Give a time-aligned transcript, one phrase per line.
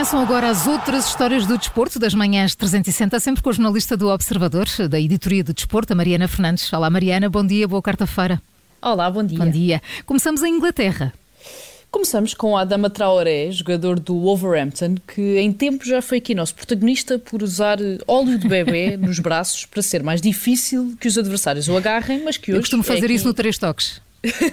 [0.00, 4.08] Começam agora as outras histórias do desporto das manhãs 360, sempre com o jornalista do
[4.08, 6.72] Observador, da editoria do desporto, a Mariana Fernandes.
[6.72, 8.40] Olá Mariana, bom dia, boa quarta-feira.
[8.80, 9.38] Olá, bom dia.
[9.38, 9.82] Bom dia.
[10.06, 11.12] Começamos em Inglaterra.
[11.90, 17.18] Começamos com Adama Traoré, jogador do Wolverhampton, que em tempo já foi aqui nosso protagonista
[17.18, 17.76] por usar
[18.08, 22.38] óleo de bebê nos braços para ser mais difícil que os adversários o agarrem, mas
[22.38, 22.56] que hoje.
[22.56, 24.00] Eu costumo fazer é isso no Três Toques.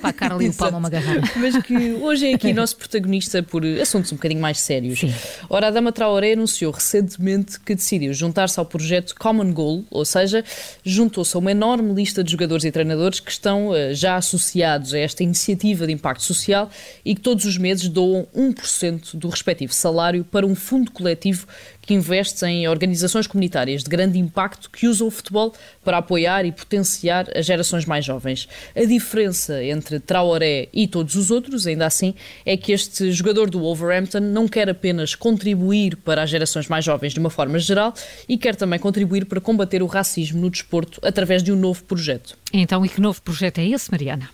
[0.00, 1.38] Para a Carla e o Palma uma garrafa.
[1.38, 5.00] Mas que hoje é aqui nosso protagonista por assuntos um bocadinho mais sérios.
[5.00, 5.12] Sim.
[5.50, 10.44] Ora, a Dama Traoré anunciou recentemente que decidiu juntar-se ao projeto Common Goal, ou seja,
[10.84, 14.98] juntou-se a uma enorme lista de jogadores e treinadores que estão uh, já associados a
[14.98, 16.70] esta iniciativa de impacto social
[17.04, 21.46] e que todos os meses doam 1% do respectivo salário para um fundo coletivo
[21.86, 25.54] que investe em organizações comunitárias de grande impacto que usam o futebol
[25.84, 28.48] para apoiar e potenciar as gerações mais jovens.
[28.74, 33.60] A diferença entre Traoré e todos os outros, ainda assim, é que este jogador do
[33.60, 37.94] Wolverhampton não quer apenas contribuir para as gerações mais jovens de uma forma geral
[38.28, 42.36] e quer também contribuir para combater o racismo no desporto através de um novo projeto.
[42.52, 44.28] Então, e que novo projeto é esse, Mariana?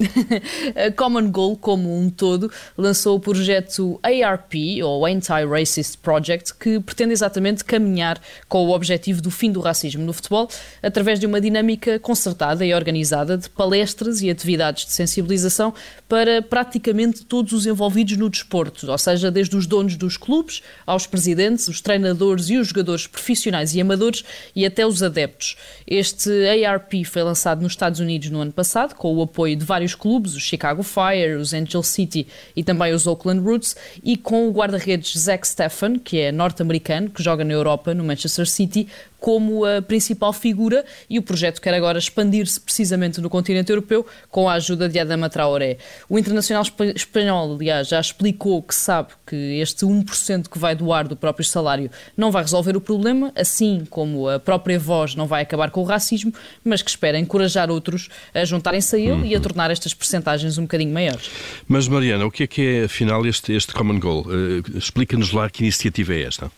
[0.00, 7.12] A Common Goal, como um todo, lançou o projeto ARP, ou Anti-Racist Project, que pretende
[7.12, 10.48] exatamente caminhar com o objetivo do fim do racismo no futebol,
[10.82, 15.74] através de uma dinâmica concertada e organizada de palestras e atividades de sensibilização
[16.08, 21.06] para praticamente todos os envolvidos no desporto, ou seja, desde os donos dos clubes, aos
[21.06, 24.24] presidentes, os treinadores e os jogadores profissionais e amadores
[24.54, 25.56] e até os adeptos.
[25.86, 26.30] Este
[26.64, 29.94] ARP foi lançado nos Estados Unidos no ano passado, com o apoio de vários vários
[29.94, 34.52] clubes, o Chicago Fire, os Angel City e também os Oakland Roots, e com o
[34.52, 39.82] guarda-redes Zach Steffen, que é norte-americano, que joga na Europa, no Manchester City, como a
[39.82, 44.88] principal figura e o projeto quer agora expandir-se precisamente no continente europeu com a ajuda
[44.88, 45.78] de Adama Traoré.
[46.08, 46.64] O Internacional
[46.94, 51.90] Espanhol, aliás, já explicou que sabe que este 1% que vai doar do próprio salário
[52.16, 55.84] não vai resolver o problema, assim como a própria voz não vai acabar com o
[55.84, 56.32] racismo,
[56.64, 59.42] mas que espera encorajar outros a juntarem-se a ele e a uhum.
[59.42, 61.30] tornar estas percentagens um bocadinho maiores.
[61.66, 64.26] Mas, Mariana, o que é que é, afinal, este, este Common Goal?
[64.26, 66.50] Uh, Explica-nos lá que iniciativa é esta.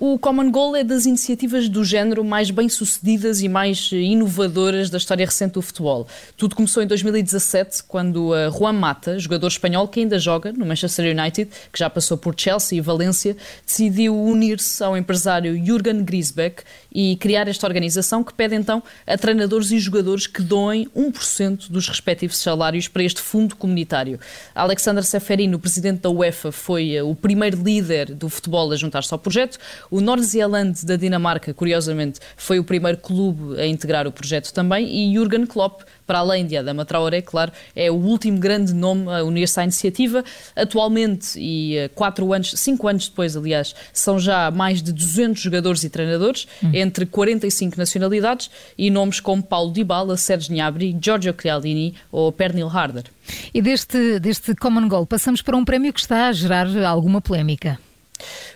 [0.00, 5.26] O Common Goal é das iniciativas do género mais bem-sucedidas e mais inovadoras da história
[5.26, 6.06] recente do futebol.
[6.36, 11.18] Tudo começou em 2017, quando uh, Juan Mata, jogador espanhol que ainda joga no Manchester
[11.18, 13.36] United, que já passou por Chelsea e Valência,
[13.66, 16.62] decidiu unir-se ao empresário Jürgen Griesbeck
[16.94, 21.88] e criar esta organização que pede então a treinadores e jogadores que doem 1% dos
[21.88, 24.20] respectivos salários para este fundo comunitário.
[24.54, 29.18] Alexander Seferino, presidente da UEFA, foi uh, o primeiro líder do futebol a juntar-se ao
[29.18, 29.58] projeto.
[29.90, 35.14] O Nordsjælland da Dinamarca, curiosamente, foi o primeiro clube a integrar o projeto também e
[35.14, 39.60] Jurgen Klopp, para além de Adama Traoré, claro, é o último grande nome a unir-se
[39.60, 40.24] à iniciativa.
[40.56, 45.84] Atualmente, e eh, quatro anos, cinco anos depois, aliás, são já mais de 200 jogadores
[45.84, 46.70] e treinadores, hum.
[46.72, 53.04] entre 45 nacionalidades, e nomes como Paulo Dybala, Sérgio Gnabry, Giorgio Chiellini ou Pernil Harder.
[53.52, 57.78] E deste, deste Common Goal passamos para um prémio que está a gerar alguma polémica.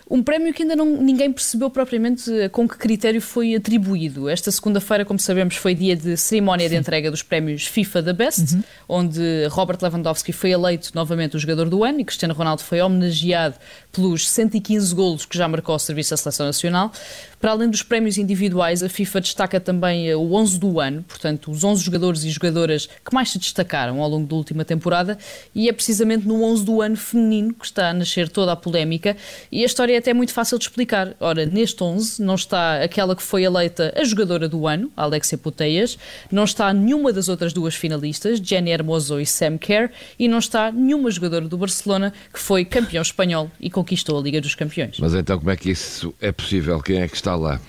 [0.09, 4.29] Um prémio que ainda não, ninguém percebeu propriamente eh, com que critério foi atribuído.
[4.29, 6.75] Esta segunda-feira, como sabemos, foi dia de cerimónia Sim.
[6.75, 8.63] de entrega dos prémios FIFA da Best, uhum.
[8.87, 13.55] onde Robert Lewandowski foi eleito novamente o jogador do ano e Cristiano Ronaldo foi homenageado
[13.91, 16.91] pelos 115 golos que já marcou ao serviço da Seleção Nacional.
[17.39, 21.51] Para além dos prémios individuais, a FIFA destaca também eh, o 11 do ano, portanto,
[21.51, 25.17] os 11 jogadores e jogadoras que mais se destacaram ao longo da última temporada,
[25.53, 29.17] e é precisamente no 11 do ano feminino que está a nascer toda a polémica.
[29.53, 31.15] E a história é até muito fácil de explicar.
[31.19, 35.95] Ora, neste 11 não está aquela que foi eleita a jogadora do ano, Alexia Puteias,
[36.31, 40.71] não está nenhuma das outras duas finalistas, Jenny Hermoso e Sam Kerr, e não está
[40.71, 44.97] nenhuma jogadora do Barcelona que foi campeão espanhol e conquistou a Liga dos Campeões.
[44.99, 46.81] Mas então como é que isso é possível?
[46.81, 47.61] Quem é que está lá?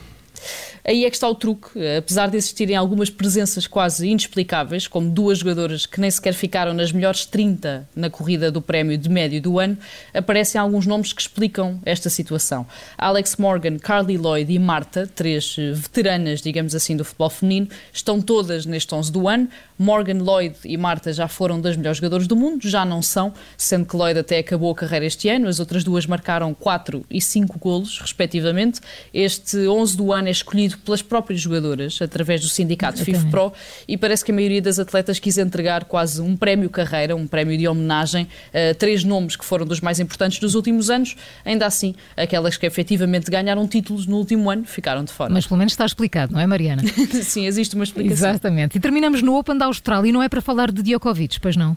[0.87, 1.71] Aí é que está o truque.
[1.97, 6.93] Apesar de existirem algumas presenças quase inexplicáveis, como duas jogadoras que nem sequer ficaram nas
[6.93, 9.79] melhores 30 na corrida do prémio de médio do ano,
[10.13, 12.67] aparecem alguns nomes que explicam esta situação.
[12.99, 18.67] Alex Morgan, Carly Lloyd e Marta, três veteranas, digamos assim, do futebol feminino, estão todas
[18.67, 19.49] neste 11 do ano.
[19.79, 23.87] Morgan, Lloyd e Marta já foram das melhores jogadoras do mundo, já não são, sendo
[23.87, 25.49] que Lloyd até acabou a carreira este ano.
[25.49, 28.81] As outras duas marcaram 4 e 5 golos, respectivamente.
[29.13, 33.53] Este 11 do ano é escolhido pelas próprias jogadoras, através do sindicato FIFPRO,
[33.87, 37.57] e parece que a maioria das atletas quis entregar quase um prémio carreira, um prémio
[37.57, 41.17] de homenagem a três nomes que foram dos mais importantes dos últimos anos.
[41.45, 45.33] Ainda assim, aquelas que efetivamente ganharam títulos no último ano ficaram de fora.
[45.33, 46.83] Mas pelo menos está explicado, não é, Mariana?
[47.23, 48.31] Sim, existe uma explicação.
[48.31, 48.77] Exatamente.
[48.77, 51.77] E terminamos no Open da Austrália e não é para falar de Djokovic, pois não?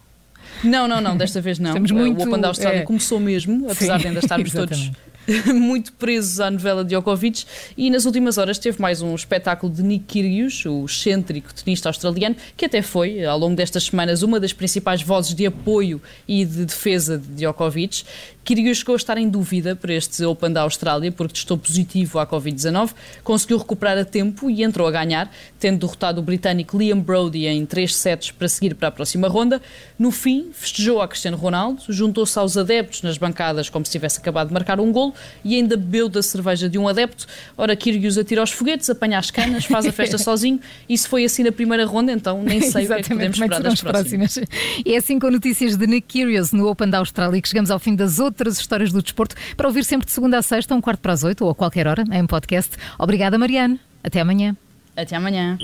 [0.64, 1.70] Não, não, não, desta vez não.
[1.70, 2.84] Estamos muito, o Open da Austrália é...
[2.84, 4.92] começou mesmo, apesar Sim, de ainda estarmos todos
[5.54, 7.46] muito presos à novela de Djokovic
[7.78, 12.36] e nas últimas horas teve mais um espetáculo de Nick Kyrgios, o excêntrico tenista australiano,
[12.56, 16.66] que até foi, ao longo destas semanas, uma das principais vozes de apoio e de
[16.66, 18.06] defesa de Djokovic.
[18.48, 22.26] Kyrgios chegou a estar em dúvida para este Open da Austrália porque testou positivo à
[22.26, 22.92] Covid-19,
[23.22, 25.30] conseguiu recuperar a tempo e entrou a ganhar,
[25.60, 29.62] tendo derrotado o britânico Liam Brody em três sets para seguir para a próxima ronda.
[30.00, 34.48] No fim, festejou a Cristiano Ronaldo, juntou-se aos adeptos nas bancadas como se tivesse acabado
[34.48, 37.28] de marcar um golo e ainda bebeu da cerveja de um adepto.
[37.58, 40.62] Ora, Kyrgios atira os foguetes, apanha as canas, faz a festa sozinho
[40.98, 43.62] se foi assim na primeira ronda, então nem sei o que é que podemos esperar
[43.62, 44.36] das próximas.
[44.36, 44.84] próximas.
[44.86, 47.78] E é assim com notícias de Nick Kyrgios no Open da Austrália que chegamos ao
[47.78, 50.82] fim das outras outras histórias do desporto para ouvir sempre de segunda a sexta, um
[50.82, 52.78] quarto para as oito ou a qualquer hora em podcast.
[53.00, 53.80] Obrigada, Mariana.
[54.04, 54.56] Até amanhã.
[54.96, 55.58] Até amanhã.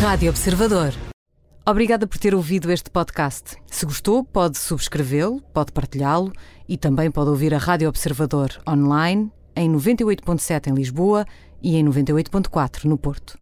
[0.00, 0.94] Rádio Observador.
[1.66, 3.56] Obrigada por ter ouvido este podcast.
[3.66, 6.32] Se gostou, pode subscrevê-lo, pode partilhá-lo
[6.66, 11.26] e também pode ouvir a Rádio Observador online em 98.7 em Lisboa
[11.62, 13.38] e em 98.4 no Porto.